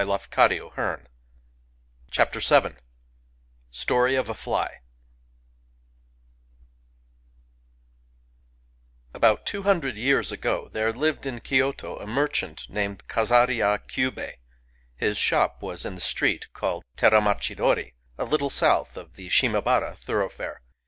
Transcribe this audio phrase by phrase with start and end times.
[0.01, 0.73] :■:,•]:, Digitized
[2.17, 2.73] by Google
[3.69, 4.77] Story of a Fly
[9.13, 14.37] ABOUT two hundred years ago, there lived in Kyoto a merchant named Kazariya Kyubei.
[14.95, 20.61] His shop was in the street called Teramachidori, a little south of the Shimabara thoroughfare.